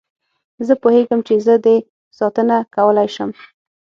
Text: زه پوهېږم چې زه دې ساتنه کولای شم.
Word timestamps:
زه 0.67 0.73
پوهېږم 0.81 1.19
چې 1.27 1.33
زه 1.45 1.55
دې 1.65 1.77
ساتنه 2.17 2.57
کولای 2.75 3.07
شم. 3.15 3.31